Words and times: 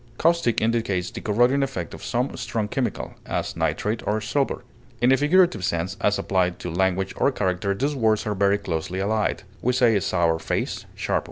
Caustic 0.17 0.61
indicates 0.61 1.11
the 1.11 1.21
corroding 1.21 1.61
effect 1.61 1.93
of 1.93 2.03
some 2.03 2.35
strong 2.35 2.67
chemical, 2.67 3.13
as 3.27 3.55
nitrate 3.55 4.01
of 4.01 4.23
silver. 4.25 4.63
In 4.99 5.11
a 5.11 5.15
figurative 5.17 5.63
sense, 5.63 5.95
as 6.01 6.17
applied 6.17 6.57
to 6.57 6.71
language 6.71 7.13
or 7.17 7.31
character, 7.31 7.75
these 7.75 7.93
words 7.93 8.25
are 8.25 8.33
very 8.33 8.57
closely 8.57 8.97
allied. 8.99 9.43